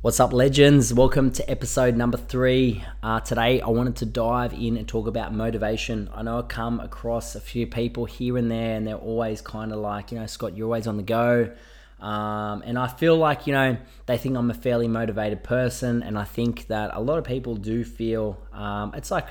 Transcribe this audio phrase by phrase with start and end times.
[0.00, 0.94] What's up, legends?
[0.94, 2.84] Welcome to episode number three.
[3.02, 6.08] Uh, today, I wanted to dive in and talk about motivation.
[6.14, 9.72] I know I come across a few people here and there, and they're always kind
[9.72, 11.50] of like, you know, Scott, you're always on the go.
[11.98, 13.76] Um, and I feel like, you know,
[14.06, 17.56] they think I'm a fairly motivated person, and I think that a lot of people
[17.56, 19.26] do feel um, it's like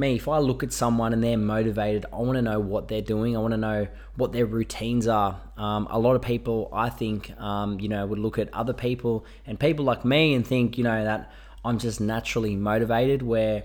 [0.00, 3.02] me, if I look at someone and they're motivated, I want to know what they're
[3.02, 3.36] doing.
[3.36, 3.86] I want to know
[4.16, 5.40] what their routines are.
[5.56, 9.24] Um, a lot of people, I think, um, you know, would look at other people
[9.46, 11.30] and people like me and think, you know, that
[11.64, 13.22] I'm just naturally motivated.
[13.22, 13.64] Where,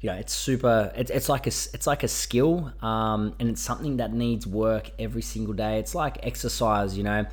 [0.00, 0.92] you know, it's super.
[0.94, 4.90] It's, it's like a it's like a skill, um, and it's something that needs work
[4.98, 5.78] every single day.
[5.78, 6.96] It's like exercise.
[6.96, 7.26] You know,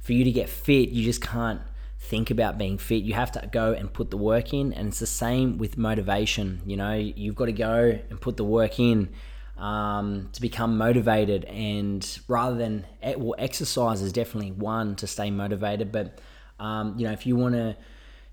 [0.00, 1.60] for you to get fit, you just can't
[1.98, 3.02] think about being fit.
[3.02, 6.62] You have to go and put the work in, and it's the same with motivation.
[6.64, 9.10] You know, you've got to go and put the work in
[9.56, 11.44] um, to become motivated.
[11.44, 15.92] And rather than well, exercise is definitely one to stay motivated.
[15.92, 16.20] But
[16.60, 17.76] um, you know, if you want to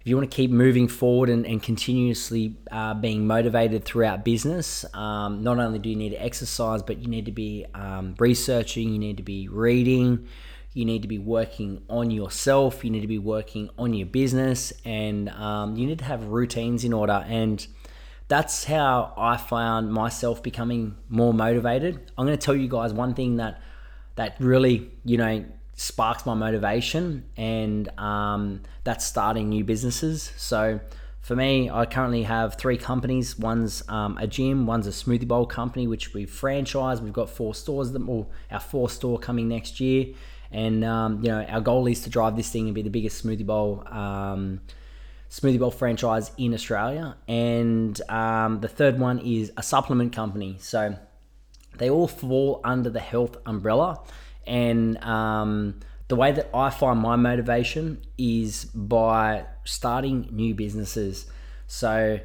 [0.05, 4.85] if you want to keep moving forward and, and continuously uh, being motivated throughout business,
[4.93, 8.93] um, not only do you need to exercise, but you need to be um, researching,
[8.93, 10.27] you need to be reading,
[10.75, 14.73] you need to be working on yourself, you need to be working on your business,
[14.83, 17.25] and um, you need to have routines in order.
[17.27, 17.65] And
[18.27, 22.11] that's how I found myself becoming more motivated.
[22.17, 23.61] I'm going to tell you guys one thing that
[24.15, 25.45] that really, you know,
[25.75, 30.33] sparks my motivation, and um, that's starting new businesses.
[30.35, 30.81] So
[31.21, 33.39] for me, I currently have three companies.
[33.39, 37.01] One's um, a gym, one's a smoothie bowl company, which we've franchised.
[37.01, 37.93] We've got four stores.
[37.93, 40.07] Them, well, our fourth store coming next year
[40.55, 43.25] and um, you know, our goal is to drive this thing and be the biggest
[43.25, 44.61] smoothie bowl um,
[45.29, 47.17] smoothie bowl franchise in Australia.
[47.27, 50.55] And um, the third one is a supplement company.
[50.59, 50.97] So
[51.77, 53.99] they all fall under the health umbrella.
[54.47, 61.25] And um, the way that I find my motivation is by starting new businesses.
[61.67, 62.21] So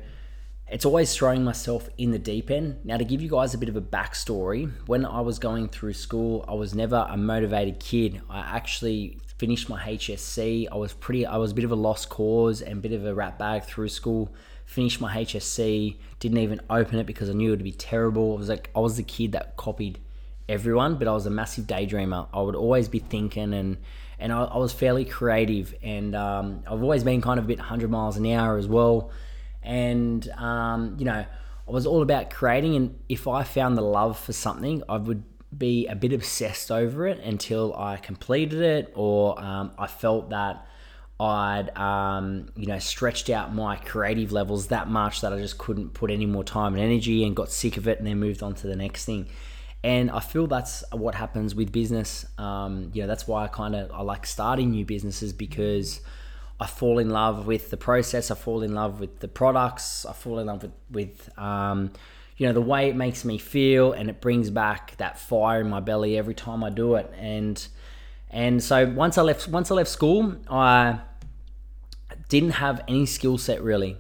[0.71, 2.79] it's always throwing myself in the deep end.
[2.85, 5.95] Now, to give you guys a bit of a backstory, when I was going through
[5.95, 8.23] school, I was never a motivated kid.
[8.31, 10.69] I actually finished my HSC.
[10.71, 13.05] I was pretty, I was a bit of a lost cause and a bit of
[13.05, 14.33] a rat bag through school.
[14.65, 18.35] Finished my HSC, didn't even open it because I knew it would be terrible.
[18.35, 19.99] I was like, I was the kid that copied
[20.49, 22.29] everyone, but I was a massive daydreamer.
[22.33, 23.79] I would always be thinking and
[24.21, 27.59] and I, I was fairly creative and um, I've always been kind of a bit
[27.59, 29.11] 100 miles an hour as well
[29.63, 31.25] and um, you know
[31.71, 32.75] I was all about creating.
[32.77, 35.23] And if I found the love for something, I would
[35.57, 40.67] be a bit obsessed over it until I completed it, or um, I felt that
[41.19, 45.93] I'd um, you know stretched out my creative levels that much that I just couldn't
[45.93, 48.55] put any more time and energy, and got sick of it, and then moved on
[48.55, 49.29] to the next thing.
[49.83, 52.27] And I feel that's what happens with business.
[52.37, 56.01] Um, you know, that's why I kind of I like starting new businesses because
[56.61, 58.31] I fall in love with the process.
[58.31, 60.05] I fall in love with the products.
[60.05, 61.91] I fall in love with, with um,
[62.37, 65.71] you know, the way it makes me feel, and it brings back that fire in
[65.71, 67.13] my belly every time I do it.
[67.19, 67.67] And
[68.31, 71.01] and so once I left once I left school, I
[72.29, 73.97] didn't have any skill set really.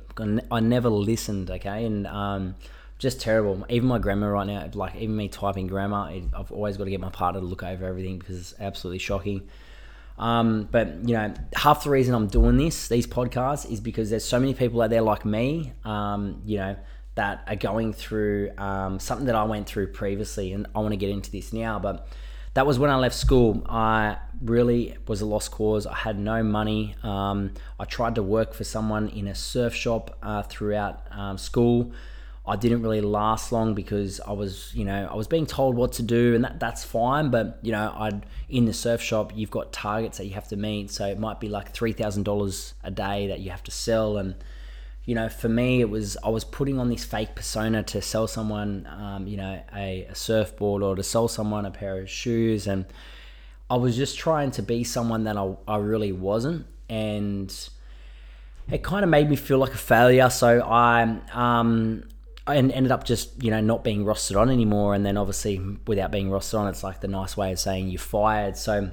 [0.50, 1.50] I never listened.
[1.50, 2.54] Okay, and um,
[2.98, 3.64] just terrible.
[3.70, 7.00] Even my grammar right now, like even me typing grammar, I've always got to get
[7.00, 9.48] my partner to look over everything because it's absolutely shocking.
[10.18, 14.24] Um, but you know, half the reason I'm doing this, these podcasts, is because there's
[14.24, 16.76] so many people out there like me, um, you know,
[17.14, 20.96] that are going through um, something that I went through previously, and I want to
[20.96, 21.78] get into this now.
[21.78, 22.06] But
[22.54, 23.62] that was when I left school.
[23.68, 25.86] I really was a lost cause.
[25.86, 26.96] I had no money.
[27.02, 31.92] Um, I tried to work for someone in a surf shop uh, throughout um, school.
[32.50, 35.92] I didn't really last long because I was, you know, I was being told what
[35.92, 37.30] to do, and that that's fine.
[37.30, 40.56] But you know, I'd in the surf shop, you've got targets that you have to
[40.56, 43.70] meet, so it might be like three thousand dollars a day that you have to
[43.70, 44.34] sell, and
[45.04, 48.26] you know, for me, it was I was putting on this fake persona to sell
[48.26, 52.66] someone, um, you know, a, a surfboard or to sell someone a pair of shoes,
[52.66, 52.84] and
[53.70, 57.56] I was just trying to be someone that I, I really wasn't, and
[58.68, 60.30] it kind of made me feel like a failure.
[60.30, 62.04] So I um,
[62.46, 64.94] and ended up just you know not being rostered on anymore.
[64.94, 67.98] And then obviously without being rostered on it's like the nice way of saying you're
[67.98, 68.56] fired.
[68.56, 68.90] So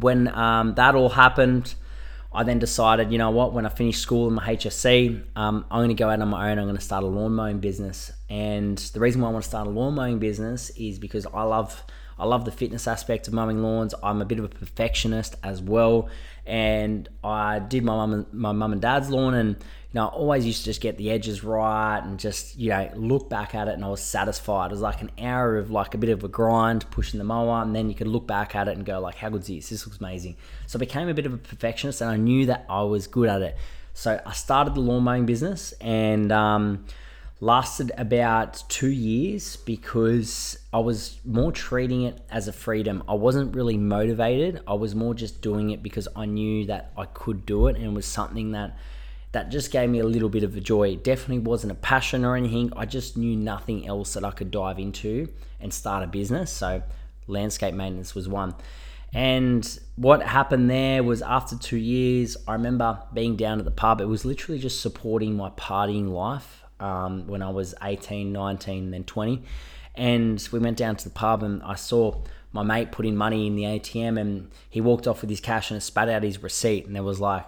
[0.00, 1.74] when um, that all happened
[2.32, 5.80] i then decided you know what when i finish school in my hsc um, i'm
[5.80, 6.58] going to go out on my own.
[6.58, 8.10] I'm going to start a lawn mowing business.
[8.30, 11.42] And the reason why i want to start a lawn mowing business is because i
[11.42, 11.84] love
[12.18, 13.94] I love the fitness aspect of mowing lawns.
[14.00, 16.08] I'm a bit of a perfectionist as well,
[16.46, 19.56] and I did my mum and my mum and dad's lawn, and
[19.92, 22.90] you know, I always used to just get the edges right and just you know
[22.94, 24.70] look back at it, and I was satisfied.
[24.70, 27.62] It was like an hour of like a bit of a grind pushing the mower,
[27.62, 29.68] and then you could look back at it and go like, how good's this?
[29.68, 30.36] This looks amazing.
[30.66, 33.28] So I became a bit of a perfectionist, and I knew that I was good
[33.28, 33.56] at it.
[33.92, 36.86] So I started the lawn mowing business, and um,
[37.42, 43.02] lasted about two years because I was more treating it as a freedom.
[43.08, 44.62] I wasn't really motivated.
[44.66, 47.84] I was more just doing it because I knew that I could do it and
[47.84, 48.78] it was something that
[49.32, 50.90] that just gave me a little bit of a joy.
[50.90, 52.72] It definitely wasn't a passion or anything.
[52.76, 56.52] I just knew nothing else that I could dive into and start a business.
[56.52, 56.82] So
[57.26, 58.54] landscape maintenance was one.
[59.14, 64.00] And what happened there was after two years, I remember being down at the pub.
[64.00, 69.04] It was literally just supporting my partying life um, when I was 18, 19, then
[69.04, 69.42] 20.
[69.94, 73.46] And we went down to the pub and I saw my mate put in money
[73.46, 76.86] in the ATM and he walked off with his cash and spat out his receipt.
[76.86, 77.44] And there was like,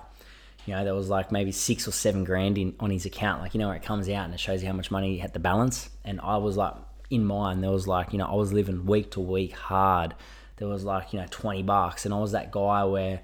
[0.66, 3.42] you know, there was like maybe six or seven grand in on his account.
[3.42, 5.18] Like, you know, where it comes out and it shows you how much money he
[5.18, 5.90] had the balance.
[6.04, 6.74] And I was like,
[7.10, 10.14] in mine, there was like, you know, I was living week to week hard.
[10.56, 12.04] There was like, you know, 20 bucks.
[12.04, 13.20] And I was that guy where,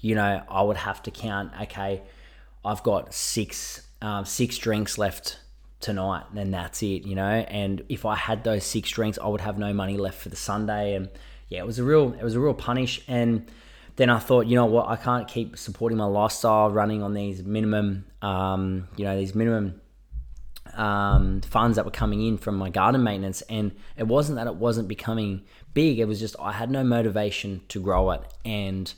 [0.00, 2.02] you know, I would have to count, okay,
[2.64, 5.40] I've got six, um, six drinks left
[5.78, 9.42] tonight and that's it you know and if i had those six drinks i would
[9.42, 11.08] have no money left for the sunday and
[11.48, 13.46] yeah it was a real it was a real punish and
[13.96, 17.42] then i thought you know what i can't keep supporting my lifestyle running on these
[17.42, 19.80] minimum um, you know these minimum
[20.74, 24.56] um, funds that were coming in from my garden maintenance and it wasn't that it
[24.56, 25.42] wasn't becoming
[25.74, 28.94] big it was just i had no motivation to grow it and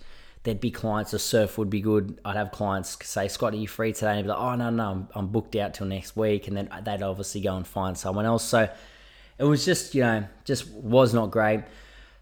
[0.49, 2.19] there'd be clients, the surf would be good.
[2.25, 4.11] I'd have clients say, Scott, are you free today?
[4.11, 6.49] And I'd be like, oh, no, no, I'm, I'm booked out till next week.
[6.49, 8.44] And then they'd obviously go and find someone else.
[8.44, 8.69] So
[9.39, 11.65] it was just, you know, just was not great.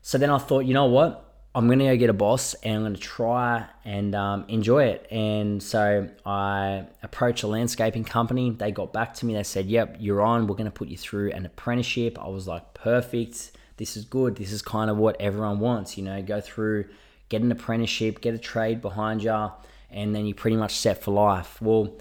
[0.03, 1.26] So then I thought, you know what?
[1.57, 5.07] I'm to go get a boss and I'm to try and um, enjoy it.
[5.11, 8.51] And so I approached a landscaping company.
[8.51, 9.35] They got back to me.
[9.35, 10.47] They said, Yep, you're on.
[10.47, 12.19] We're to put you through an apprenticeship.
[12.21, 13.53] I was like, Perfect.
[13.79, 14.37] This is good.
[14.37, 16.87] This is kind of what everyone wants, you know, go through
[17.29, 19.51] get an apprenticeship, get a trade behind you,
[19.91, 21.61] and then you're pretty much set for life.
[21.61, 21.99] Well,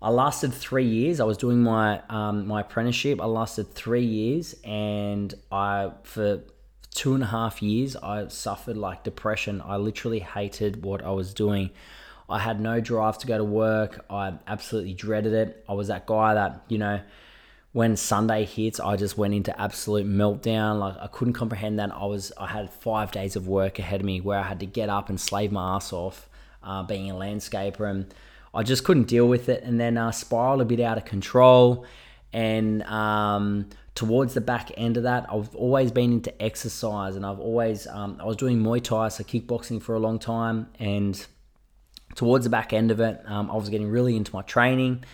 [0.00, 1.20] I lasted three years.
[1.20, 3.20] I was doing my um, my apprenticeship.
[3.20, 6.42] I lasted three years, and I for
[6.94, 9.62] two and a half years I suffered like depression.
[9.64, 11.70] I literally hated what I was doing.
[12.28, 14.04] I had no drive to go to work.
[14.10, 15.64] I absolutely dreaded it.
[15.68, 17.00] I was that guy that you know
[17.72, 20.78] when Sunday hits, I just went into absolute meltdown.
[20.78, 24.06] Like I couldn't comprehend that I was I had five days of work ahead of
[24.06, 26.28] me where I had to get up and slave my ass off,
[26.62, 28.12] uh, being a landscaper, and
[28.54, 29.62] I just couldn't deal with it.
[29.62, 31.86] And then uh, spiraled a bit out of control.
[32.32, 33.68] And um,
[33.98, 38.18] towards the back end of that, I've always been into exercise, and I've always um,
[38.20, 41.26] I was doing Muay Thai, so kickboxing for a long time, and
[42.14, 45.04] towards the back end of it, um, I was getting really into my training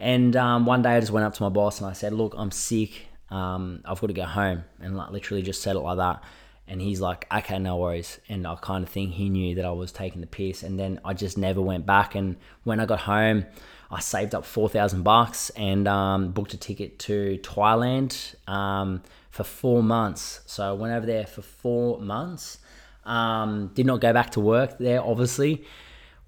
[0.00, 2.34] and um, one day I just went up to my boss and I said, "Look,
[2.36, 3.08] I'm sick.
[3.28, 6.24] Um, I've got to go home." And like literally just said it like that.
[6.70, 9.72] And he's like, "Okay, no worries." And I kind of think he knew that I
[9.72, 10.62] was taking the piss.
[10.62, 12.14] And then I just never went back.
[12.14, 13.44] And when I got home,
[13.90, 19.44] I saved up four thousand bucks and um, booked a ticket to Thailand um, for
[19.44, 20.40] four months.
[20.46, 22.58] So I went over there for four months.
[23.04, 25.64] Um, did not go back to work there, obviously.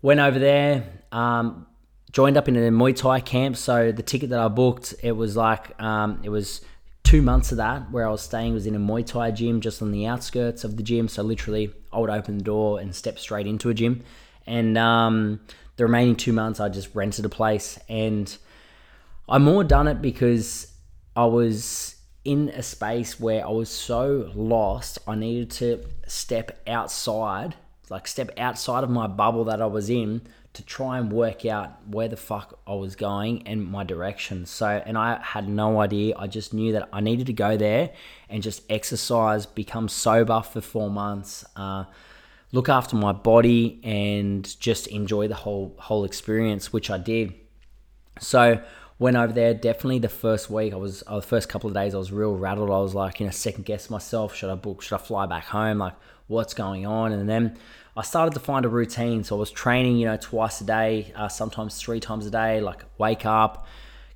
[0.02, 1.66] Went over there um,
[2.12, 3.56] joined up in a Muay Thai camp.
[3.56, 6.60] So the ticket that I booked, it was like um, it was
[7.12, 9.82] two months of that where I was staying was in a Muay Thai gym just
[9.82, 11.08] on the outskirts of the gym.
[11.08, 14.02] So literally, I would open the door and step straight into a gym.
[14.46, 15.40] And um,
[15.76, 18.34] the remaining two months, I just rented a place, and
[19.28, 20.72] I more done it because
[21.14, 24.98] I was in a space where I was so lost.
[25.06, 27.56] I needed to step outside,
[27.90, 30.22] like step outside of my bubble that I was in
[30.54, 34.44] to try and work out where the fuck I was going and my direction.
[34.44, 36.14] So, and I had no idea.
[36.18, 37.90] I just knew that I needed to go there
[38.28, 41.84] and just exercise, become sober for four months, uh,
[42.52, 47.32] look after my body, and just enjoy the whole whole experience, which I did.
[48.20, 48.62] So,
[48.98, 49.54] went over there.
[49.54, 52.36] Definitely the first week, I was uh, the first couple of days, I was real
[52.36, 52.70] rattled.
[52.70, 54.34] I was like, you know, second guess myself.
[54.34, 54.82] Should I book?
[54.82, 55.78] Should I fly back home?
[55.78, 55.94] Like,
[56.26, 57.12] what's going on?
[57.12, 57.58] And then
[57.96, 59.22] I started to find a routine.
[59.24, 62.60] So I was training, you know, twice a day, uh, sometimes three times a day,
[62.60, 63.66] like wake up,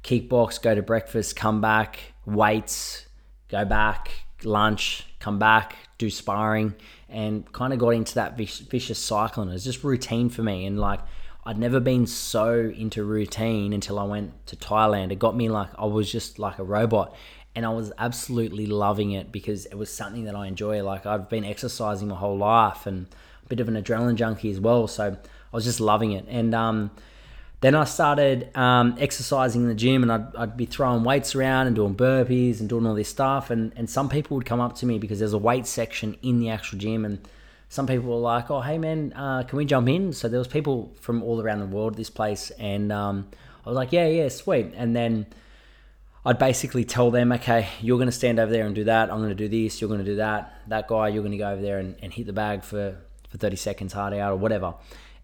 [0.02, 3.06] kickbox, go to breakfast, come back, weights,
[3.49, 4.11] go back,
[4.45, 6.75] lunch, come back, do sparring,
[7.09, 9.42] and kind of got into that vicious cycle.
[9.42, 10.64] And it was just routine for me.
[10.64, 11.00] And like,
[11.45, 15.12] I'd never been so into routine until I went to Thailand.
[15.12, 17.14] It got me like, I was just like a robot.
[17.56, 20.83] and I was absolutely loving it because it was something that I enjoy.
[20.85, 23.06] Like I've been exercising my whole life and
[23.49, 26.26] bit of an adrenaline junkie as well, so I was just loving it.
[26.29, 26.91] And um,
[27.61, 31.67] then I started um, exercising in the gym, and I'd, I'd be throwing weights around
[31.67, 33.50] and doing burpees and doing all this stuff.
[33.50, 36.41] And and some people would come up to me because there's a weight section in
[36.41, 37.19] the actual gym, and
[37.69, 40.49] some people were like, "Oh, hey man, uh, can we jump in?" So there was
[40.49, 43.29] people from all around the world at this place, and um,
[43.65, 45.26] I was like, "Yeah, yeah, sweet." And then
[46.26, 49.12] I'd basically tell them, okay, you're going to stand over there and do that.
[49.12, 49.81] I'm going to do this.
[49.81, 50.61] You're going to do that.
[50.67, 52.97] That guy, you're going to go over there and, and hit the bag for,
[53.28, 54.75] for 30 seconds hard out or whatever.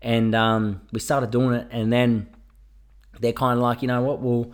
[0.00, 1.68] And um, we started doing it.
[1.70, 2.28] And then
[3.20, 4.52] they're kind of like, you know what, we'll,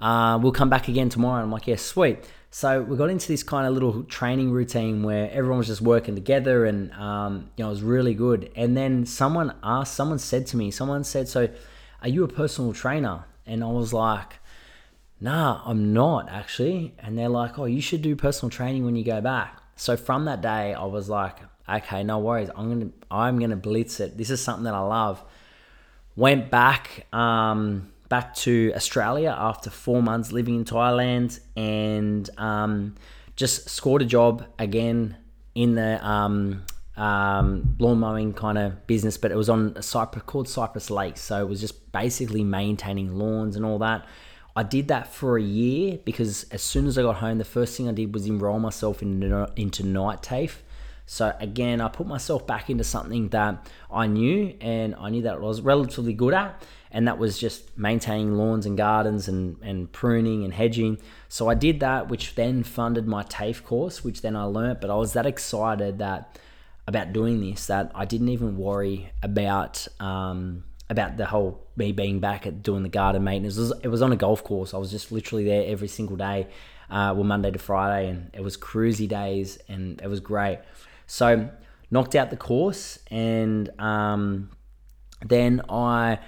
[0.00, 1.36] uh, we'll come back again tomorrow.
[1.36, 2.24] And I'm like, yeah, sweet.
[2.50, 6.14] So we got into this kind of little training routine where everyone was just working
[6.14, 8.48] together and, um, you know, it was really good.
[8.54, 11.48] And then someone asked, someone said to me, someone said, so
[12.00, 13.24] are you a personal trainer?
[13.44, 14.34] And I was like,
[15.20, 16.94] nah, I'm not actually.
[17.00, 19.60] And they're like, oh, you should do personal training when you go back.
[19.74, 22.50] So from that day, I was like, okay, no worries.
[22.56, 24.16] I'm gonna I'm gonna blitz it.
[24.16, 25.22] This is something that I love.
[26.16, 32.94] Went back um, back to Australia after four months living in Thailand, and um,
[33.36, 35.16] just scored a job again
[35.54, 36.64] in the um,
[36.96, 41.16] um, lawn mowing kind of business, but it was on a Cypress called Cypress Lake.
[41.16, 44.06] So it was just basically maintaining lawns and all that.
[44.56, 47.76] I did that for a year because as soon as I got home, the first
[47.76, 50.62] thing I did was enroll myself into, into night TAFE.
[51.06, 55.34] So again, I put myself back into something that I knew and I knew that
[55.34, 59.90] I was relatively good at, and that was just maintaining lawns and gardens and, and
[59.92, 60.98] pruning and hedging.
[61.28, 64.80] So I did that, which then funded my TAFE course, which then I learnt.
[64.80, 66.38] But I was that excited that
[66.86, 72.20] about doing this that I didn't even worry about um, about the whole me being
[72.20, 73.56] back at doing the garden maintenance.
[73.56, 74.74] It was, it was on a golf course.
[74.74, 76.46] I was just literally there every single day,
[76.90, 80.60] uh, well Monday to Friday, and it was cruisy days, and it was great.
[81.06, 81.48] So
[81.90, 84.50] knocked out the course, and um,
[85.24, 86.18] then I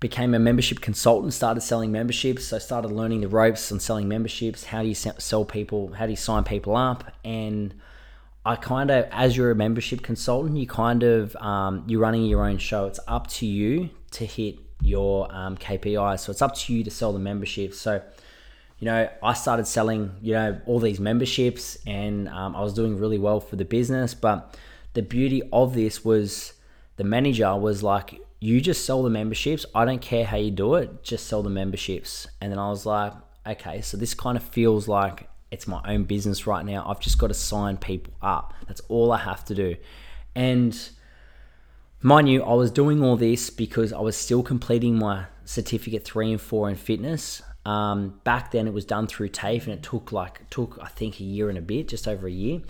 [0.00, 1.32] became a membership consultant.
[1.32, 2.52] Started selling memberships.
[2.52, 4.64] I started learning the ropes on selling memberships.
[4.64, 5.92] How do you sell people?
[5.92, 7.12] How do you sign people up?
[7.24, 7.74] And
[8.44, 12.44] I kind of, as you're a membership consultant, you kind of um, you're running your
[12.44, 12.86] own show.
[12.86, 16.20] It's up to you to hit your um, KPIs.
[16.20, 17.74] So it's up to you to sell the membership.
[17.74, 18.02] So,
[18.80, 22.98] you know, I started selling, you know, all these memberships, and um, I was doing
[22.98, 24.14] really well for the business.
[24.14, 24.58] But
[24.94, 26.54] the beauty of this was
[26.96, 29.64] the manager was like, "You just sell the memberships.
[29.74, 31.02] I don't care how you do it.
[31.04, 33.12] Just sell the memberships." And then I was like,
[33.46, 36.84] "Okay, so this kind of feels like." it's my own business right now.
[36.86, 38.54] I've just got to sign people up.
[38.66, 39.76] That's all I have to do.
[40.34, 40.78] And
[42.02, 46.30] mind you, I was doing all this because I was still completing my certificate three
[46.30, 47.42] and four in fitness.
[47.64, 51.20] Um, back then, it was done through TAFE, and it took like took I think
[51.20, 52.60] a year and a bit, just over a year.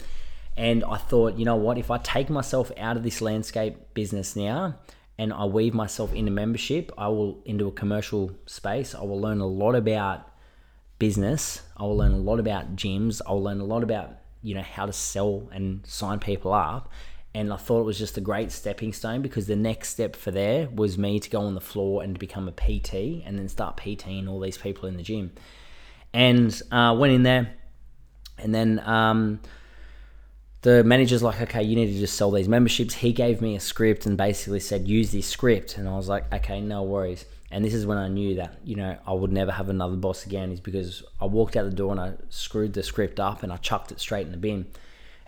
[0.57, 1.79] And I thought, you know what?
[1.79, 4.75] If I take myself out of this landscape business now
[5.17, 8.95] and I weave myself into membership, I will into a commercial space.
[8.95, 10.29] I will learn a lot about
[10.99, 11.63] business.
[11.77, 13.21] I will learn a lot about gyms.
[13.27, 14.11] I'll learn a lot about
[14.43, 16.91] you know how to sell and sign people up.
[17.33, 20.33] And I thought it was just a great stepping stone because the next step for
[20.33, 23.77] there was me to go on the floor and become a PT and then start
[23.77, 25.31] PTing all these people in the gym.
[26.13, 27.55] And uh, went in there,
[28.37, 29.41] and then um,
[30.63, 32.95] the manager's like, okay, you need to just sell these memberships.
[32.95, 35.79] He gave me a script and basically said, use this script.
[35.79, 37.25] And I was like, okay, no worries.
[37.51, 40.27] And this is when I knew that, you know, I would never have another boss
[40.27, 43.53] again, is because I walked out the door and I screwed the script up and
[43.53, 44.67] I chucked it straight in the bin.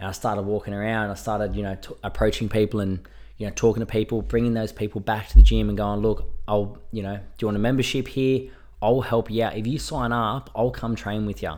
[0.02, 1.10] And I started walking around.
[1.10, 3.06] I started, you know, t- approaching people and,
[3.36, 6.28] you know, talking to people, bringing those people back to the gym and going, look,
[6.48, 8.50] I'll, you know, do you want a membership here?
[8.82, 9.56] I'll help you out.
[9.56, 11.52] If you sign up, I'll come train with you.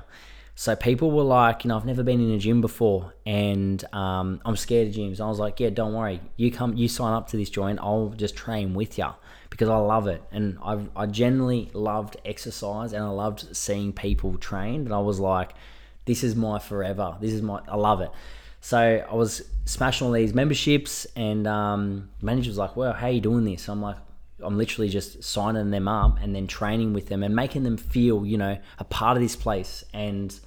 [0.57, 4.43] So people were like, you know, I've never been in a gym before, and um,
[4.45, 5.23] I'm scared of gyms.
[5.23, 6.21] I was like, yeah, don't worry.
[6.37, 7.79] You come, you sign up to this joint.
[7.81, 9.09] I'll just train with you
[9.49, 14.37] because I love it, and I've I generally loved exercise, and I loved seeing people
[14.37, 14.85] trained.
[14.87, 15.55] And I was like,
[16.05, 17.17] this is my forever.
[17.21, 17.61] This is my.
[17.69, 18.11] I love it.
[18.61, 23.11] So I was smashing all these memberships, and um, manager was like, "Well, how are
[23.11, 23.97] you doing this?" I'm like,
[24.43, 28.27] I'm literally just signing them up and then training with them and making them feel,
[28.27, 29.85] you know, a part of this place.
[29.93, 30.39] And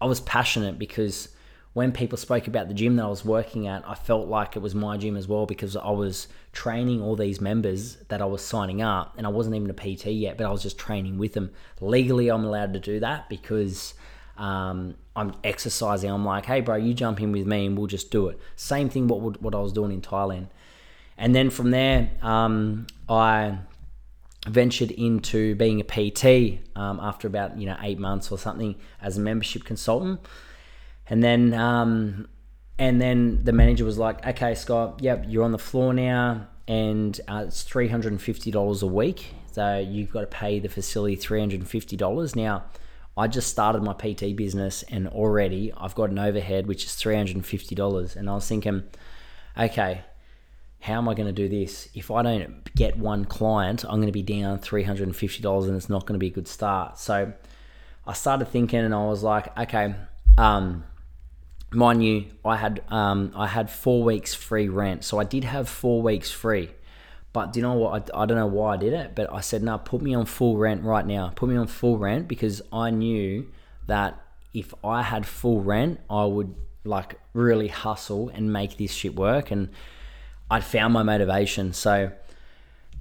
[0.00, 1.28] I was passionate because
[1.74, 4.60] when people spoke about the gym that I was working at, I felt like it
[4.60, 8.42] was my gym as well because I was training all these members that I was
[8.42, 11.34] signing up and I wasn't even a PT yet, but I was just training with
[11.34, 11.50] them.
[11.80, 13.92] Legally, I'm allowed to do that because
[14.38, 16.10] um, I'm exercising.
[16.10, 18.38] I'm like, hey, bro, you jump in with me and we'll just do it.
[18.56, 20.48] Same thing what what I was doing in Thailand.
[21.18, 23.58] And then from there, um, I
[24.46, 29.16] ventured into being a PT um, after about you know eight months or something as
[29.18, 30.20] a membership consultant,
[31.08, 32.28] and then um,
[32.78, 37.18] and then the manager was like, "Okay, Scott, yep, you're on the floor now, and
[37.28, 39.34] uh, it's three hundred and fifty dollars a week.
[39.52, 42.64] So you've got to pay the facility three hundred and fifty dollars now."
[43.16, 48.16] I just started my PT business and already I've got an overhead which is $350.
[48.16, 48.82] And I was thinking,
[49.58, 50.02] okay,
[50.80, 51.88] how am I going to do this?
[51.94, 56.04] If I don't get one client, I'm going to be down $350 and it's not
[56.06, 56.98] going to be a good start.
[56.98, 57.32] So
[58.06, 59.94] I started thinking and I was like, okay,
[60.36, 60.84] um,
[61.72, 65.04] mind you, I had um, I had four weeks free rent.
[65.04, 66.70] So I did have four weeks free.
[67.36, 68.10] But do you know what?
[68.14, 70.24] I, I don't know why I did it, but I said, no, put me on
[70.24, 71.34] full rent right now.
[71.36, 73.46] Put me on full rent because I knew
[73.86, 74.18] that
[74.54, 79.50] if I had full rent, I would like really hustle and make this shit work.
[79.50, 79.68] And
[80.50, 81.74] I'd found my motivation.
[81.74, 82.10] So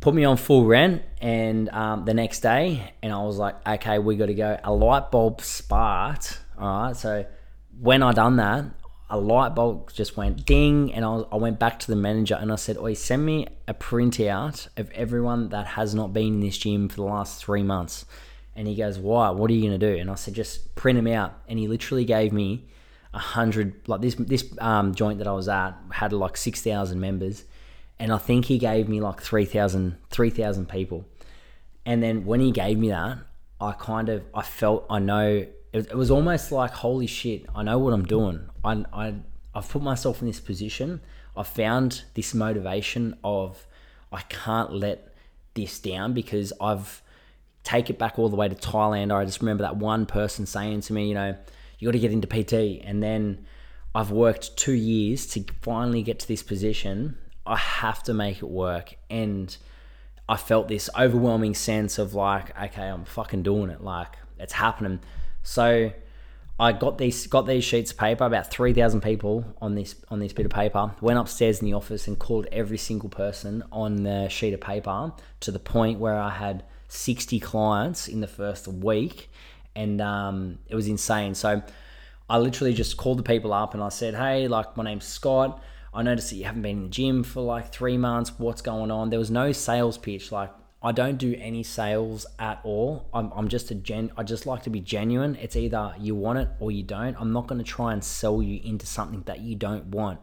[0.01, 3.99] put me on full rent and um, the next day and I was like, okay,
[3.99, 4.59] we got to go.
[4.65, 6.41] A light bulb sparked.
[6.59, 6.97] All right.
[6.97, 7.25] So
[7.79, 8.65] when I done that,
[9.09, 12.35] a light bulb just went ding, and I, was, I went back to the manager
[12.35, 16.39] and I said, "Oi, send me a printout of everyone that has not been in
[16.39, 18.05] this gym for the last three months."
[18.55, 19.29] And he goes, "Why?
[19.29, 22.05] What are you gonna do?" And I said, "Just print them out." And he literally
[22.05, 22.65] gave me
[23.13, 23.87] a hundred.
[23.87, 27.43] Like this this um, joint that I was at had like six thousand members,
[27.99, 31.05] and I think he gave me like 3,000 3,000 people.
[31.85, 33.19] And then when he gave me that,
[33.61, 35.45] I kind of I felt I know
[35.75, 38.49] it, it was almost like holy shit, I know what I'm doing.
[38.63, 39.13] I, I
[39.53, 41.01] I've put myself in this position.
[41.35, 43.67] I found this motivation of
[44.11, 45.13] I can't let
[45.53, 47.01] this down because I've
[47.63, 49.13] take it back all the way to Thailand.
[49.13, 51.35] I just remember that one person saying to me, you know,
[51.79, 53.45] you got to get into PT, and then
[53.93, 57.17] I've worked two years to finally get to this position.
[57.45, 59.55] I have to make it work, and
[60.29, 63.83] I felt this overwhelming sense of like, okay, I'm fucking doing it.
[63.83, 64.99] Like it's happening.
[65.45, 65.93] So
[66.59, 70.19] I got these got these sheets of paper, about three thousand people on this on
[70.19, 70.91] this bit of paper.
[71.01, 75.13] Went upstairs in the office and called every single person on the sheet of paper
[75.41, 79.29] to the point where I had sixty clients in the first week,
[79.75, 81.35] and um, it was insane.
[81.35, 81.61] So
[82.27, 85.61] I literally just called the people up and I said, "Hey, like my name's Scott.
[85.93, 88.31] I noticed that you haven't been in the gym for like three months.
[88.39, 90.31] What's going on?" There was no sales pitch.
[90.31, 90.51] Like
[90.85, 93.07] I don't do any sales at all.
[93.11, 94.11] I'm, I'm just a gen.
[94.15, 95.35] I just like to be genuine.
[95.41, 97.19] It's either you want it or you don't.
[97.19, 100.19] I'm not going to try and sell you into something that you don't want.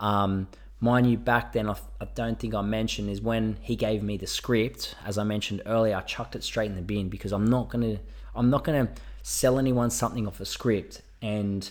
[0.00, 0.48] Um,
[0.80, 4.16] mind you, back then I, I don't think I mentioned is when he gave me
[4.16, 4.96] the script.
[5.06, 8.00] As I mentioned earlier, I chucked it straight in the bin because I'm not gonna.
[8.34, 8.88] I'm not gonna
[9.22, 11.02] sell anyone something off a script.
[11.22, 11.70] And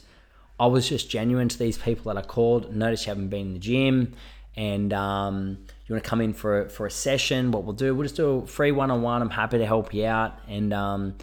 [0.57, 2.73] I was just genuine to these people that I called.
[2.73, 4.13] Notice you haven't been in the gym,
[4.55, 5.57] and um,
[5.89, 8.15] you want to come in for a, for a session, what we'll do, we'll just
[8.15, 9.23] do a free one on one.
[9.23, 10.37] I'm happy to help you out.
[10.47, 11.15] And um,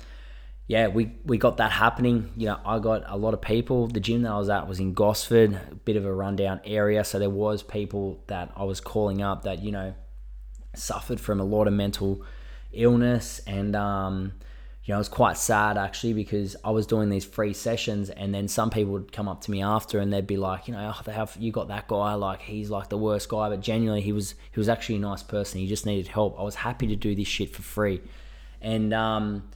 [0.66, 2.32] yeah, we, we got that happening.
[2.36, 3.86] You know, I got a lot of people.
[3.86, 7.04] The gym that I was at was in Gosford, a bit of a rundown area.
[7.04, 9.94] So there was people that I was calling up that, you know,
[10.74, 12.24] suffered from a lot of mental
[12.72, 14.32] illness and um,
[14.86, 18.32] you know, it was quite sad actually because I was doing these free sessions and
[18.32, 20.94] then some people would come up to me after and they'd be like, you know,
[20.94, 24.12] oh, have you got that guy like he's like the worst guy, but genuinely he
[24.12, 25.60] was he was actually a nice person.
[25.60, 26.38] He just needed help.
[26.38, 28.00] I was happy to do this shit for free,
[28.60, 29.50] and um,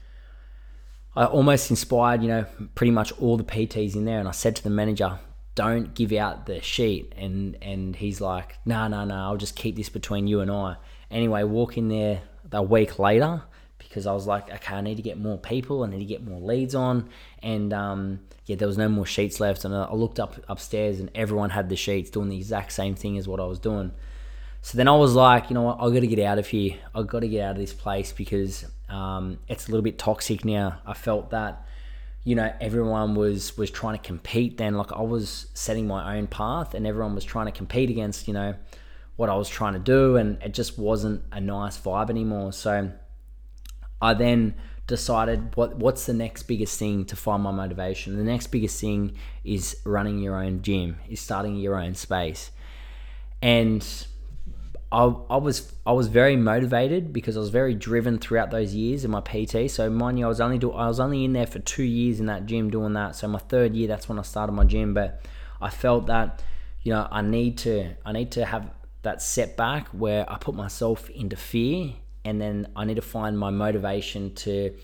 [1.14, 4.18] I almost inspired you know pretty much all the PTs in there.
[4.18, 5.20] And I said to the manager,
[5.54, 9.76] don't give out the sheet, and and he's like, no, no, no, I'll just keep
[9.76, 10.74] this between you and I.
[11.08, 13.44] Anyway, walk in there a week later
[13.80, 16.24] because I was like, okay, I need to get more people, I need to get
[16.24, 17.08] more leads on,
[17.42, 21.10] and um, yeah, there was no more sheets left, and I looked up upstairs, and
[21.14, 23.92] everyone had the sheets doing the exact same thing as what I was doing.
[24.62, 26.74] So then I was like, you know what, I got to get out of here.
[26.94, 30.44] I got to get out of this place because um, it's a little bit toxic
[30.44, 30.80] now.
[30.84, 31.64] I felt that,
[32.24, 34.58] you know, everyone was was trying to compete.
[34.58, 38.28] Then, like I was setting my own path, and everyone was trying to compete against,
[38.28, 38.54] you know,
[39.16, 42.52] what I was trying to do, and it just wasn't a nice vibe anymore.
[42.52, 42.90] So
[44.00, 44.54] I then
[44.86, 48.16] decided what what's the next biggest thing to find my motivation.
[48.16, 52.50] The next biggest thing is running your own gym, is starting your own space.
[53.40, 53.86] And
[54.92, 59.04] I, I was I was very motivated because I was very driven throughout those years
[59.04, 59.70] in my PT.
[59.70, 62.18] So mind you, I was only do I was only in there for two years
[62.18, 63.14] in that gym doing that.
[63.14, 64.92] So my third year, that's when I started my gym.
[64.92, 65.22] But
[65.60, 66.42] I felt that
[66.82, 68.70] you know I need to I need to have
[69.02, 73.50] that setback where I put myself into fear and then I need to find my
[73.50, 74.74] motivation to.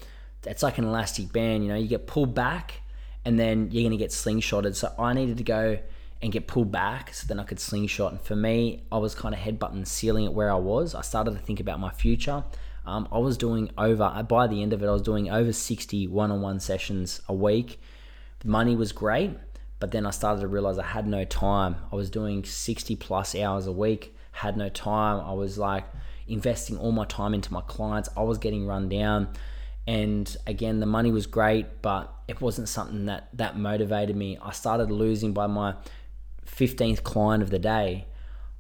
[0.44, 1.76] It's like an elastic band, you know.
[1.76, 2.80] You get pulled back,
[3.24, 4.74] and then you're gonna get slingshotted.
[4.76, 5.78] So I needed to go
[6.22, 8.12] and get pulled back, so then I could slingshot.
[8.12, 10.94] And for me, I was kind of headbutting ceiling at where I was.
[10.94, 12.44] I started to think about my future.
[12.86, 16.06] um, I was doing over, by the end of it, I was doing over 60
[16.06, 17.80] one on one sessions a week.
[18.44, 19.32] Money was great,
[19.78, 21.76] but then I started to realize I had no time.
[21.92, 25.20] I was doing 60 plus hours a week, had no time.
[25.20, 25.84] I was like
[26.28, 28.08] investing all my time into my clients.
[28.16, 29.28] I was getting run down.
[29.86, 34.36] And again, the money was great, but it wasn't something that that motivated me.
[34.42, 35.74] I started losing by my
[36.46, 38.06] 15th client of the day.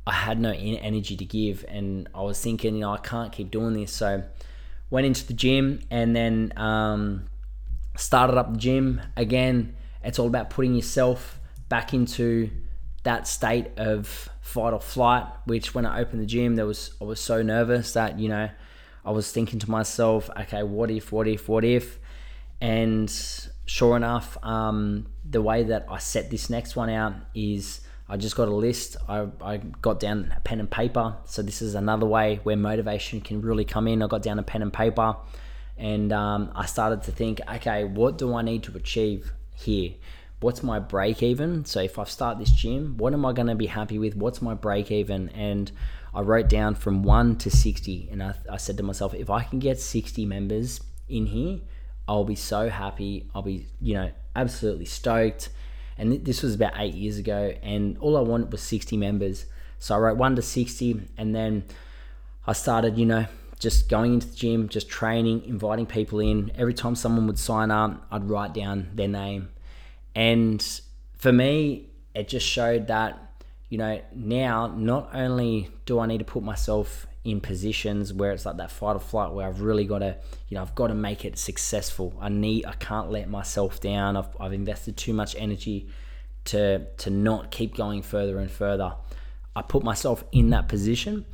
[0.06, 3.50] I had no energy to give, and I was thinking, you know, I can't keep
[3.50, 3.92] doing this.
[3.92, 4.22] So,
[4.88, 7.26] went into the gym and then um,
[7.96, 9.74] started up the gym again.
[10.04, 12.50] It's all about putting yourself back into
[13.06, 15.26] that state of fight or flight.
[15.46, 18.50] Which, when I opened the gym, there was I was so nervous that you know
[19.04, 21.98] I was thinking to myself, okay, what if, what if, what if?
[22.60, 23.10] And
[23.64, 28.34] sure enough, um, the way that I set this next one out is I just
[28.34, 28.96] got a list.
[29.08, 31.16] I, I got down a pen and paper.
[31.24, 34.02] So this is another way where motivation can really come in.
[34.02, 35.16] I got down a pen and paper
[35.76, 39.92] and um, I started to think, okay, what do I need to achieve here?
[40.46, 41.64] What's my break even?
[41.64, 44.14] So if I start this gym, what am I going to be happy with?
[44.14, 45.28] What's my break even?
[45.30, 45.72] And
[46.14, 48.10] I wrote down from one to 60.
[48.12, 51.58] And I, I said to myself, if I can get 60 members in here,
[52.06, 53.28] I'll be so happy.
[53.34, 55.48] I'll be, you know, absolutely stoked.
[55.98, 57.52] And this was about eight years ago.
[57.60, 59.46] And all I wanted was 60 members.
[59.80, 61.08] So I wrote one to 60.
[61.18, 61.64] And then
[62.46, 63.26] I started, you know,
[63.58, 66.52] just going into the gym, just training, inviting people in.
[66.54, 69.48] Every time someone would sign up, I'd write down their name.
[70.16, 70.80] And
[71.16, 73.26] for me, it just showed that
[73.68, 78.46] you know, now not only do I need to put myself in positions where it's
[78.46, 80.16] like that fight or flight where I've really got to,
[80.48, 82.16] you know, I've got to make it successful.
[82.20, 84.16] I need, I can't let myself down.
[84.16, 85.88] I've, I've invested too much energy
[86.44, 88.94] to to not keep going further and further.
[89.56, 91.24] I put myself in that position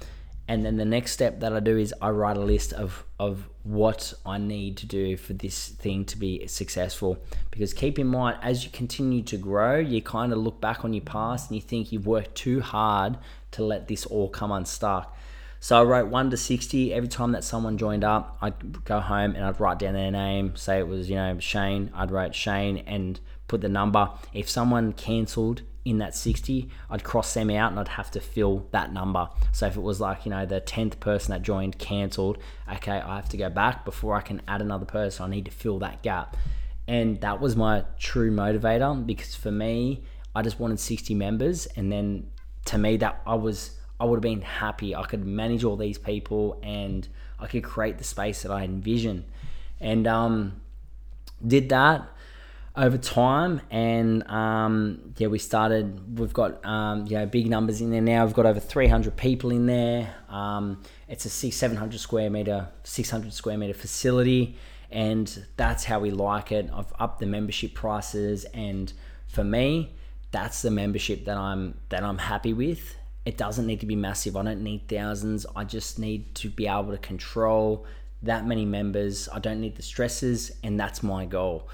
[0.49, 3.49] and then the next step that I do is I write a list of of
[3.63, 7.19] what I need to do for this thing to be successful.
[7.51, 10.93] Because keep in mind, as you continue to grow, you kind of look back on
[10.93, 13.19] your past and you think you've worked too hard
[13.53, 15.17] to let this all come unstuck.
[15.61, 18.37] So I wrote one to sixty every time that someone joined up.
[18.41, 20.57] I'd go home and I'd write down their name.
[20.57, 21.91] Say it was you know Shane.
[21.95, 24.11] I'd write Shane and put the number.
[24.33, 28.67] If someone cancelled in that 60, I'd cross them out and I'd have to fill
[28.71, 29.29] that number.
[29.51, 32.39] So if it was like, you know, the 10th person that joined cancelled,
[32.73, 35.25] okay, I have to go back before I can add another person.
[35.25, 36.37] I need to fill that gap.
[36.87, 41.67] And that was my true motivator because for me, I just wanted 60 members.
[41.67, 42.31] And then
[42.67, 44.95] to me, that I was, I would have been happy.
[44.95, 47.09] I could manage all these people and
[47.41, 49.25] I could create the space that I envisioned.
[49.81, 50.61] And um,
[51.45, 52.09] did that
[52.75, 57.91] over time and um, yeah we started we've got um, you know big numbers in
[57.91, 58.25] there now.
[58.25, 60.15] We've got over 300 people in there.
[60.29, 64.57] Um, it's a six, 700 square meter 600 square meter facility
[64.91, 66.71] and that's how we like it.
[66.73, 68.93] I've upped the membership prices and
[69.29, 69.95] for me
[70.31, 72.97] that's the membership that i'm that i'm happy with.
[73.25, 74.37] It doesn't need to be massive.
[74.37, 75.47] I don't need thousands.
[75.55, 77.87] I just need to be able to control
[78.23, 79.29] that many members.
[79.33, 81.69] I don't need the stresses and that's my goal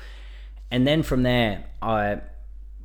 [0.71, 2.21] and then from there, I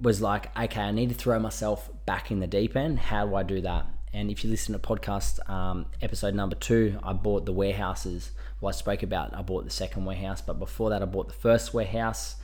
[0.01, 2.99] was like, okay, I need to throw myself back in the deep end.
[2.99, 3.87] How do I do that?
[4.13, 8.31] And if you listen to podcast um, episode number two, I bought the warehouses.
[8.61, 11.33] Well, I spoke about I bought the second warehouse, but before that, I bought the
[11.33, 12.35] first warehouse.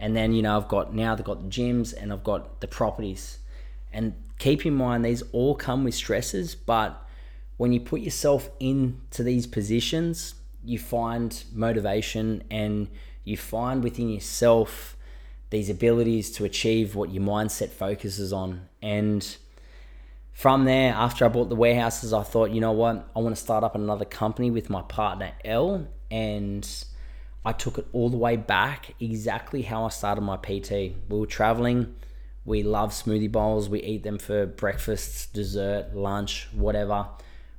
[0.00, 2.66] And then, you know, I've got now they've got the gyms and I've got the
[2.66, 3.38] properties.
[3.92, 7.00] And keep in mind, these all come with stresses, but
[7.56, 12.88] when you put yourself into these positions, you find motivation and
[13.24, 14.96] you find within yourself
[15.50, 18.68] these abilities to achieve what your mindset focuses on.
[18.82, 19.36] And
[20.32, 23.40] from there, after I bought the warehouses, I thought, you know what, I want to
[23.40, 25.88] start up another company with my partner Elle.
[26.10, 26.84] and
[27.46, 30.70] I took it all the way back exactly how I started my PT.
[31.08, 31.94] We were traveling.
[32.46, 33.68] We love smoothie bowls.
[33.68, 37.08] We eat them for breakfast, dessert, lunch, whatever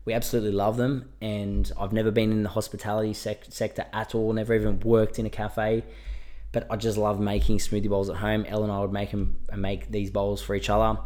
[0.06, 1.10] we absolutely love them.
[1.20, 5.26] And I've never been in the hospitality sec- sector at all, never even worked in
[5.26, 5.84] a cafe.
[6.52, 8.46] But I just love making smoothie bowls at home.
[8.48, 11.00] Elle and I would make them and make these bowls for each other.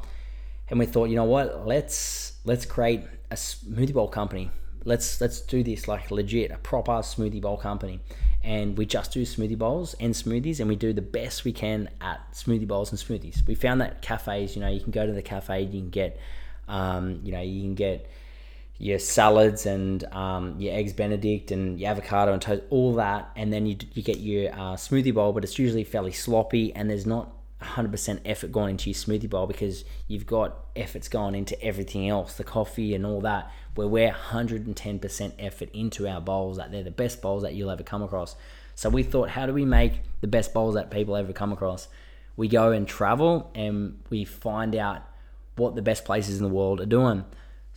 [0.67, 1.65] And we thought, you know what?
[1.65, 4.51] Let's let's create a smoothie bowl company.
[4.85, 7.99] Let's let's do this like legit, a proper smoothie bowl company.
[8.43, 11.89] And we just do smoothie bowls and smoothies, and we do the best we can
[11.99, 13.45] at smoothie bowls and smoothies.
[13.45, 16.19] We found that cafes, you know, you can go to the cafe, you can get,
[16.67, 18.09] um, you know, you can get
[18.79, 23.53] your salads and um, your eggs benedict and your avocado and toast all that and
[23.53, 27.05] then you, you get your uh, smoothie bowl but it's usually fairly sloppy and there's
[27.05, 31.61] not 100% 100% effort going into your smoothie bowl because you've got efforts going into
[31.61, 36.71] everything else, the coffee and all that, where we're 110% effort into our bowls, that
[36.71, 38.35] they're the best bowls that you'll ever come across.
[38.75, 41.89] So we thought, how do we make the best bowls that people ever come across?
[42.37, 45.03] We go and travel and we find out
[45.57, 47.25] what the best places in the world are doing.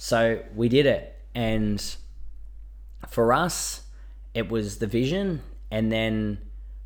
[0.03, 1.17] So we did it.
[1.33, 1.81] And
[3.07, 3.83] for us,
[4.35, 5.43] it was the vision.
[5.71, 6.38] And then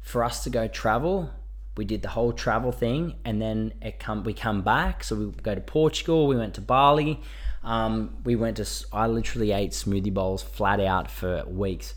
[0.03, 1.31] for us to go travel,
[1.79, 3.15] we did the whole travel thing.
[3.25, 5.03] And then it come, we come back.
[5.03, 7.23] So we go to Portugal, we went to Bali.
[7.65, 11.95] Um, we went to, I literally ate smoothie bowls flat out for weeks.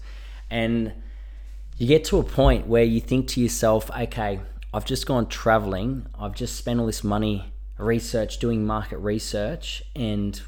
[0.50, 0.94] And
[1.78, 4.40] you get to a point where you think to yourself, okay,
[4.74, 10.42] I've just gone traveling, I've just spent all this money research, doing market research, and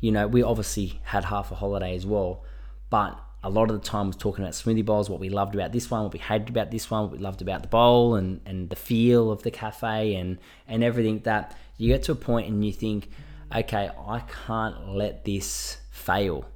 [0.00, 2.44] you know, we obviously had half a holiday as well,
[2.90, 5.72] but a lot of the time was talking about smoothie bowls, what we loved about
[5.72, 8.40] this one, what we hated about this one, what we loved about the bowl and,
[8.44, 12.48] and the feel of the cafe and, and everything that you get to a point
[12.48, 13.10] and you think,
[13.54, 16.46] okay, I can't let this fail.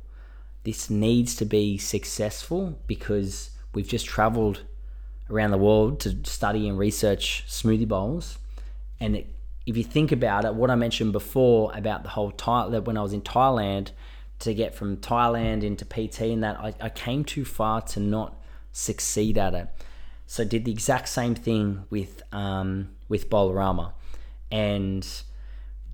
[0.64, 4.62] This needs to be successful because we've just traveled
[5.30, 8.38] around the world to study and research smoothie bowls.
[9.00, 9.31] And it,
[9.66, 13.02] if you think about it, what I mentioned before about the whole Thailand, when I
[13.02, 13.90] was in Thailand,
[14.40, 18.40] to get from Thailand into PT and that, I, I came too far to not
[18.72, 19.68] succeed at it.
[20.26, 23.92] So I did the exact same thing with um, with Bolarama,
[24.50, 25.06] and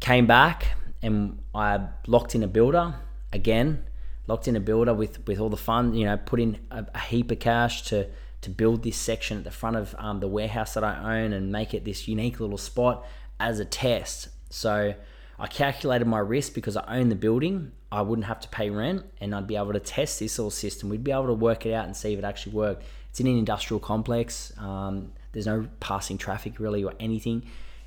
[0.00, 2.94] came back and I locked in a builder
[3.33, 3.85] again,
[4.26, 6.98] locked in a builder with with all the fun, you know, put in a, a
[7.00, 8.09] heap of cash to
[8.40, 11.51] to build this section at the front of um, the warehouse that I own and
[11.51, 13.05] make it this unique little spot
[13.40, 14.29] as a test.
[14.51, 14.94] So
[15.38, 17.72] I calculated my risk because I own the building.
[17.90, 20.88] I wouldn't have to pay rent and I'd be able to test this little system.
[20.88, 22.85] We'd be able to work it out and see if it actually worked.
[23.11, 24.53] It's in an industrial complex.
[24.59, 27.44] Um, there's no passing traffic really or anything.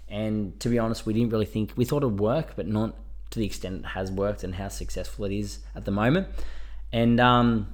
[0.09, 2.95] And to be honest, we didn't really think, we thought it'd work, but not
[3.31, 6.27] to the extent it has worked and how successful it is at the moment.
[6.91, 7.73] And um,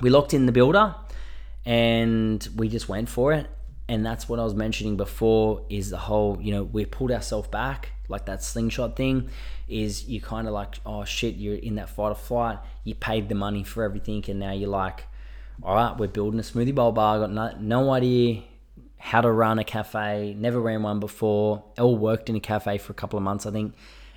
[0.00, 0.96] we locked in the builder
[1.64, 3.46] and we just went for it.
[3.88, 7.48] And that's what I was mentioning before is the whole you know we pulled ourselves
[7.48, 9.30] back like that slingshot thing
[9.68, 12.58] is you kind of like oh shit you're in that fight or flight.
[12.84, 15.06] You paid the money for everything and now you're like
[15.62, 17.18] all right we're building a smoothie bowl bar.
[17.18, 18.42] Got no, no idea
[18.98, 20.36] how to run a cafe.
[20.38, 21.64] Never ran one before.
[21.78, 23.74] All worked in a cafe for a couple of months I think.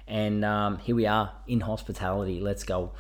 [0.07, 2.41] And um, here we are in hospitality.
[2.41, 2.91] Let's go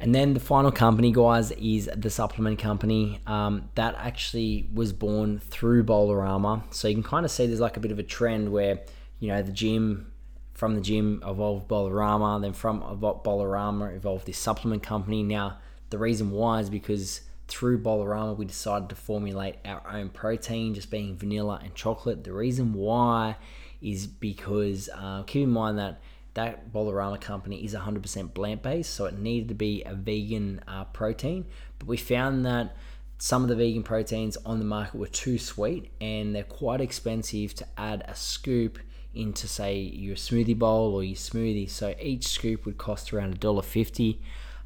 [0.00, 3.20] and then the final company, guys, is the supplement company.
[3.26, 6.62] Um, that actually was born through Bolarama.
[6.72, 8.80] So you can kind of see there's like a bit of a trend where,
[9.18, 10.10] you know, the gym,
[10.54, 15.22] from the gym evolved Bolarama, then from Bolarama evolved this supplement company.
[15.22, 15.58] Now,
[15.90, 20.90] the reason why is because through Bolarama, we decided to formulate our own protein, just
[20.90, 22.24] being vanilla and chocolate.
[22.24, 23.36] The reason why
[23.82, 26.00] is because uh, keep in mind that
[26.34, 30.84] that Bolarama company is 100% plant based, so it needed to be a vegan uh,
[30.84, 31.46] protein.
[31.78, 32.76] But we found that
[33.18, 37.54] some of the vegan proteins on the market were too sweet and they're quite expensive
[37.54, 38.78] to add a scoop
[39.12, 41.68] into, say, your smoothie bowl or your smoothie.
[41.68, 44.18] So each scoop would cost around $1.50.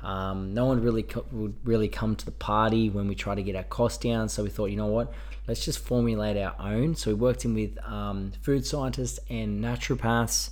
[0.03, 3.43] Um, no one really co- would really come to the party when we try to
[3.43, 4.29] get our cost down.
[4.29, 5.13] So we thought, you know what,
[5.49, 6.95] let's just formulate our own.
[6.95, 10.51] So we worked in with um, food scientists and naturopaths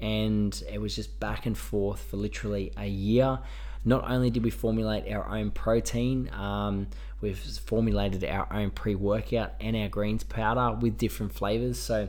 [0.00, 3.38] and it was just back and forth for literally a year.
[3.84, 6.88] Not only did we formulate our own protein, um,
[7.20, 11.78] we've formulated our own pre workout and our greens powder with different flavors.
[11.78, 12.08] So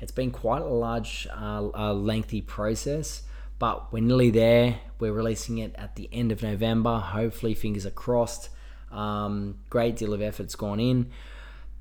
[0.00, 3.22] it's been quite a large, uh, uh, lengthy process,
[3.58, 4.80] but we're nearly there.
[4.98, 6.98] We're releasing it at the end of November.
[6.98, 8.50] Hopefully, fingers are crossed.
[8.92, 11.10] Um, great deal of effort's gone in.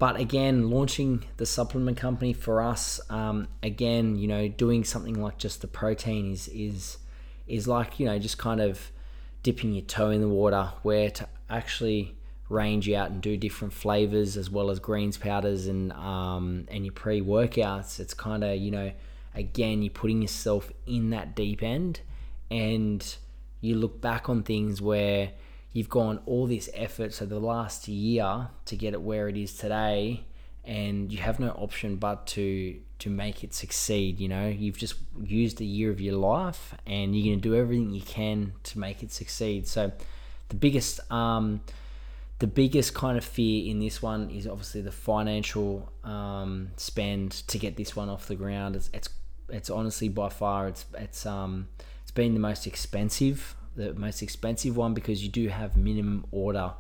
[0.04, 5.38] But again, launching the supplement company for us, um, again, you know, doing something like
[5.38, 6.98] just the protein is is
[7.48, 8.92] is like you know just kind of
[9.44, 12.18] dipping your toe in the water, where to actually
[12.50, 16.92] range out and do different flavors as well as greens powders and um, and your
[16.92, 18.02] pre workouts.
[18.02, 18.92] It's kind of you know
[19.34, 22.02] again you're putting yourself in that deep end,
[22.52, 23.16] and
[23.62, 25.32] you look back on things where
[25.74, 29.56] you've gone all this effort so the last year to get it where it is
[29.56, 30.24] today
[30.64, 34.96] and you have no option but to to make it succeed you know you've just
[35.22, 38.80] used a year of your life and you're going to do everything you can to
[38.80, 39.92] make it succeed so
[40.50, 41.60] the biggest um
[42.44, 47.58] the biggest kind of fear in this one is obviously the financial um, spend to
[47.58, 48.76] get this one off the ground.
[48.76, 49.08] It's, it's
[49.48, 51.68] it's honestly by far it's it's um
[52.02, 56.74] it's been the most expensive the most expensive one because you do have minimum order.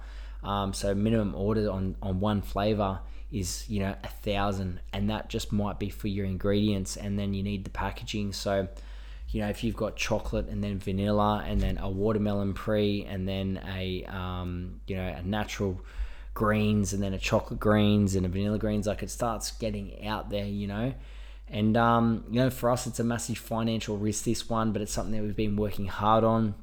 [0.43, 2.99] Um, so minimum order on on one flavor
[3.31, 7.33] is you know a thousand, and that just might be for your ingredients, and then
[7.33, 8.33] you need the packaging.
[8.33, 8.67] So
[9.33, 13.27] you know if you've got chocolate and then vanilla and then a watermelon pre and
[13.27, 15.81] then a um, you know a natural
[16.33, 20.29] greens and then a chocolate greens and a vanilla greens like it starts getting out
[20.29, 20.93] there you know?
[21.49, 24.93] And um, you know for us it's a massive financial risk this one but it's
[24.93, 26.55] something that we've been working hard on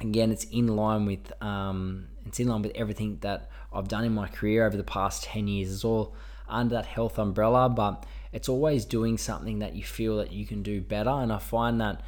[0.00, 4.12] again it's in line with um, it's in line with everything that I've done in
[4.12, 5.72] my career over the past 10 years.
[5.72, 6.14] It's all
[6.48, 10.62] under that health umbrella but it's always doing something that you feel that you can
[10.62, 11.10] do better.
[11.10, 12.02] And I find that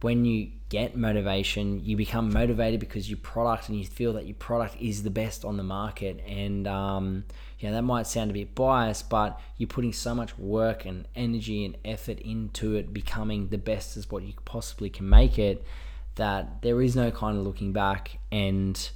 [0.00, 4.34] when you get motivation, you become motivated because your product and you feel that your
[4.34, 6.22] product is the best on the market.
[6.26, 7.24] And um,
[7.62, 11.78] that might sound a bit biased, but you're putting so much work and energy and
[11.84, 15.64] effort into it becoming the best as what you possibly can make it
[16.16, 18.18] that there is no kind of looking back.
[18.30, 18.90] And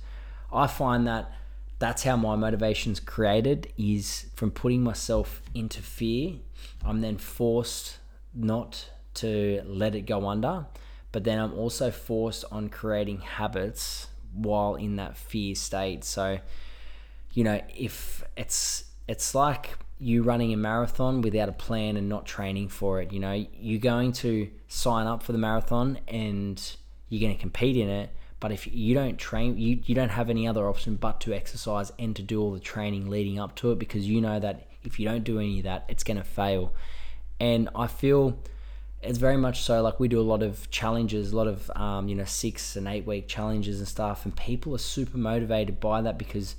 [0.52, 1.32] I find that
[1.78, 6.34] that's how my motivation's created is from putting myself into fear.
[6.84, 7.98] I'm then forced
[8.34, 10.66] not to let it go under
[11.12, 16.04] but then I'm also forced on creating habits while in that fear state.
[16.04, 16.38] So,
[17.32, 22.26] you know, if it's it's like you running a marathon without a plan and not
[22.26, 26.76] training for it, you know, you're going to sign up for the marathon and
[27.08, 30.30] you're going to compete in it, but if you don't train, you, you don't have
[30.30, 33.72] any other option but to exercise and to do all the training leading up to
[33.72, 36.24] it because you know that if you don't do any of that, it's going to
[36.24, 36.72] fail.
[37.40, 38.38] And I feel
[39.02, 42.08] it's very much so like we do a lot of challenges a lot of um,
[42.08, 46.00] you know six and eight week challenges and stuff and people are super motivated by
[46.02, 46.56] that because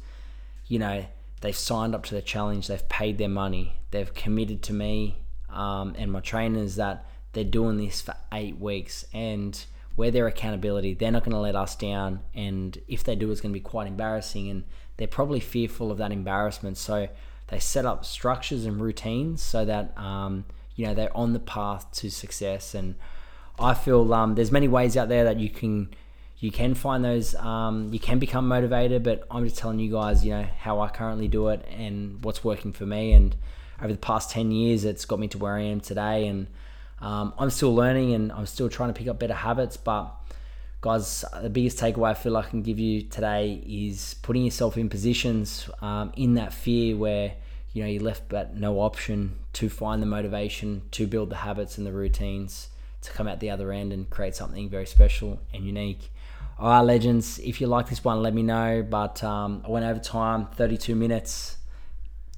[0.67, 1.05] you know
[1.41, 5.17] they've signed up to the challenge they've paid their money they've committed to me
[5.49, 9.65] um, and my trainers that they're doing this for eight weeks and
[9.99, 13.41] where their accountability they're not going to let us down and if they do it's
[13.41, 14.63] going to be quite embarrassing and
[14.99, 16.77] they're probably fearful of that embarrassment.
[16.77, 17.07] So
[17.47, 20.43] they set up structures and routines so that um,
[20.75, 22.95] you know they're on the path to success and
[23.59, 25.89] i feel um, there's many ways out there that you can
[26.37, 30.23] you can find those um, you can become motivated but i'm just telling you guys
[30.23, 33.35] you know how i currently do it and what's working for me and
[33.81, 36.47] over the past 10 years it's got me to where i am today and
[37.01, 40.11] um, i'm still learning and i'm still trying to pick up better habits but
[40.81, 44.89] guys the biggest takeaway i feel i can give you today is putting yourself in
[44.89, 47.33] positions um, in that fear where
[47.73, 51.77] you know, you're left but no option to find the motivation to build the habits
[51.77, 52.69] and the routines
[53.01, 56.11] to come out the other end and create something very special and unique.
[56.57, 58.85] All right, legends, if you like this one, let me know.
[58.87, 61.57] But um, I went over time, 32 minutes.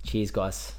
[0.04, 0.74] Cheers, guys.